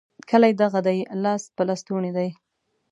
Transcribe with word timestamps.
کلی 0.29 0.51
دغه 0.61 0.79
دی؛ 0.87 0.99
لاس 1.23 1.43
په 1.55 1.63
لستوڼي 1.67 2.11
دی. 2.17 2.29